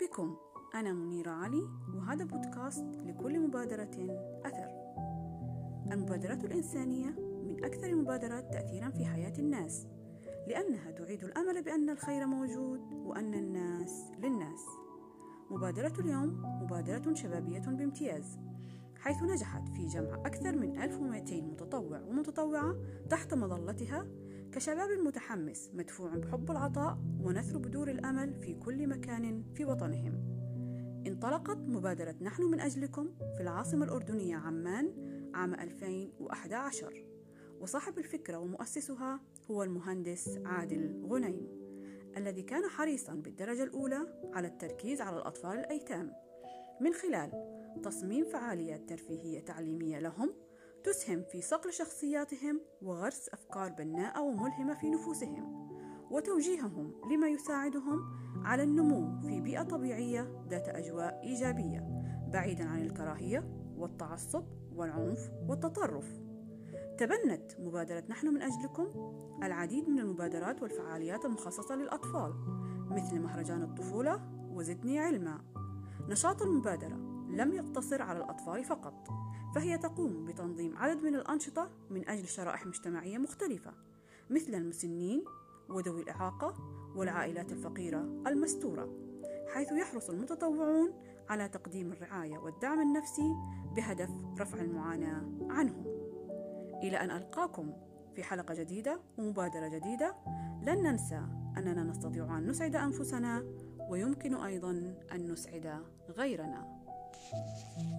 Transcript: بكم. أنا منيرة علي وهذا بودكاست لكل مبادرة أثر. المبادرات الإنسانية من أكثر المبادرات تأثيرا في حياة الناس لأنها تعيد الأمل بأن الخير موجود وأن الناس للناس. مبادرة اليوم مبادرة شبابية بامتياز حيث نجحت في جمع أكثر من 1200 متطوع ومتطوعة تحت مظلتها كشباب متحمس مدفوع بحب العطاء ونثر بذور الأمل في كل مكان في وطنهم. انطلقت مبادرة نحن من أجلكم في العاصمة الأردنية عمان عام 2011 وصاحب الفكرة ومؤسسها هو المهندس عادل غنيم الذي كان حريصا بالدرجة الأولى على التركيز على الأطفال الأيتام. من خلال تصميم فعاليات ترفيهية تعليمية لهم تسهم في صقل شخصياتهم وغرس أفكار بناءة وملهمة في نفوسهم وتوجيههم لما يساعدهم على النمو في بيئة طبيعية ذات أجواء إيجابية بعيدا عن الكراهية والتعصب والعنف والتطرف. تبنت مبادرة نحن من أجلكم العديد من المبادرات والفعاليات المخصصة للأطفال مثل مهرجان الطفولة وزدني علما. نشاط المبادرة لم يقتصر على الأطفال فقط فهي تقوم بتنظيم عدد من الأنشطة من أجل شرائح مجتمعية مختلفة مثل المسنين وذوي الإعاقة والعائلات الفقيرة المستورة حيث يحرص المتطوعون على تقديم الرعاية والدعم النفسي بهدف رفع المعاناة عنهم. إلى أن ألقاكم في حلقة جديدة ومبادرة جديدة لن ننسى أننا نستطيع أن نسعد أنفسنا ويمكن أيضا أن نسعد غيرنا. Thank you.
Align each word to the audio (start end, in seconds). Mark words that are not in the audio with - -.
بكم. 0.00 0.36
أنا 0.74 0.92
منيرة 0.92 1.30
علي 1.30 1.68
وهذا 1.94 2.24
بودكاست 2.24 2.84
لكل 3.04 3.40
مبادرة 3.40 3.90
أثر. 4.44 4.68
المبادرات 5.92 6.44
الإنسانية 6.44 7.10
من 7.44 7.64
أكثر 7.64 7.86
المبادرات 7.86 8.52
تأثيرا 8.52 8.90
في 8.90 9.04
حياة 9.04 9.32
الناس 9.38 9.86
لأنها 10.48 10.90
تعيد 10.90 11.24
الأمل 11.24 11.62
بأن 11.62 11.90
الخير 11.90 12.26
موجود 12.26 12.80
وأن 12.94 13.34
الناس 13.34 14.04
للناس. 14.18 14.64
مبادرة 15.50 16.00
اليوم 16.00 16.42
مبادرة 16.62 17.14
شبابية 17.14 17.58
بامتياز 17.58 18.38
حيث 18.98 19.22
نجحت 19.22 19.68
في 19.68 19.86
جمع 19.86 20.14
أكثر 20.26 20.56
من 20.56 20.82
1200 20.82 21.42
متطوع 21.42 22.00
ومتطوعة 22.00 22.76
تحت 23.10 23.34
مظلتها 23.34 24.06
كشباب 24.52 24.90
متحمس 24.90 25.70
مدفوع 25.74 26.16
بحب 26.16 26.50
العطاء 26.50 26.98
ونثر 27.20 27.58
بذور 27.58 27.90
الأمل 27.90 28.34
في 28.34 28.54
كل 28.54 28.86
مكان 28.86 29.44
في 29.54 29.64
وطنهم. 29.64 30.36
انطلقت 31.06 31.56
مبادرة 31.56 32.14
نحن 32.20 32.42
من 32.42 32.60
أجلكم 32.60 33.14
في 33.36 33.42
العاصمة 33.42 33.84
الأردنية 33.84 34.36
عمان 34.36 34.92
عام 35.34 35.54
2011 35.54 37.04
وصاحب 37.60 37.98
الفكرة 37.98 38.38
ومؤسسها 38.38 39.20
هو 39.50 39.62
المهندس 39.62 40.38
عادل 40.44 41.06
غنيم 41.10 41.48
الذي 42.16 42.42
كان 42.42 42.68
حريصا 42.68 43.14
بالدرجة 43.14 43.62
الأولى 43.62 44.30
على 44.34 44.48
التركيز 44.48 45.00
على 45.00 45.16
الأطفال 45.16 45.58
الأيتام. 45.58 46.12
من 46.80 46.92
خلال 46.92 47.30
تصميم 47.82 48.24
فعاليات 48.24 48.88
ترفيهية 48.88 49.40
تعليمية 49.40 49.98
لهم 49.98 50.34
تسهم 50.86 51.22
في 51.22 51.42
صقل 51.42 51.72
شخصياتهم 51.72 52.60
وغرس 52.82 53.28
أفكار 53.28 53.72
بناءة 53.72 54.22
وملهمة 54.22 54.74
في 54.74 54.90
نفوسهم 54.90 55.68
وتوجيههم 56.10 56.92
لما 57.10 57.28
يساعدهم 57.28 58.04
على 58.44 58.62
النمو 58.62 59.20
في 59.20 59.40
بيئة 59.40 59.62
طبيعية 59.62 60.44
ذات 60.48 60.68
أجواء 60.68 61.20
إيجابية 61.22 62.02
بعيدا 62.32 62.64
عن 62.64 62.82
الكراهية 62.82 63.44
والتعصب 63.76 64.44
والعنف 64.74 65.30
والتطرف. 65.48 66.20
تبنت 66.98 67.60
مبادرة 67.60 68.04
نحن 68.08 68.26
من 68.26 68.42
أجلكم 68.42 68.86
العديد 69.42 69.88
من 69.88 69.98
المبادرات 69.98 70.62
والفعاليات 70.62 71.24
المخصصة 71.24 71.74
للأطفال 71.74 72.34
مثل 72.90 73.20
مهرجان 73.20 73.62
الطفولة 73.62 74.20
وزدني 74.50 74.98
علما. 74.98 75.40
نشاط 76.08 76.42
المبادرة 76.42 77.15
لم 77.36 77.52
يقتصر 77.52 78.02
على 78.02 78.18
الأطفال 78.18 78.64
فقط 78.64 79.08
فهي 79.54 79.78
تقوم 79.78 80.24
بتنظيم 80.24 80.76
عدد 80.76 81.02
من 81.02 81.14
الأنشطة 81.14 81.70
من 81.90 82.08
أجل 82.08 82.28
شرائح 82.28 82.66
مجتمعية 82.66 83.18
مختلفة 83.18 83.72
مثل 84.30 84.54
المسنين 84.54 85.24
وذوي 85.68 86.02
الإعاقة 86.02 86.54
والعائلات 86.96 87.52
الفقيرة 87.52 88.22
المستورة 88.26 88.88
حيث 89.54 89.72
يحرص 89.72 90.10
المتطوعون 90.10 90.92
على 91.28 91.48
تقديم 91.48 91.92
الرعاية 91.92 92.38
والدعم 92.38 92.80
النفسي 92.80 93.34
بهدف 93.76 94.10
رفع 94.40 94.60
المعاناة 94.60 95.24
عنهم. 95.50 95.84
إلى 96.82 96.96
أن 96.96 97.10
ألقاكم 97.10 97.72
في 98.14 98.22
حلقة 98.22 98.54
جديدة 98.54 99.00
ومبادرة 99.18 99.68
جديدة 99.68 100.14
لن 100.62 100.82
ننسى 100.82 101.22
أننا 101.56 101.82
نستطيع 101.82 102.38
أن 102.38 102.46
نسعد 102.46 102.76
أنفسنا 102.76 103.44
ويمكن 103.90 104.34
أيضا 104.34 104.70
أن 105.12 105.32
نسعد 105.32 105.82
غيرنا. 106.08 106.85
Thank 107.30 107.44
you. 107.78 107.95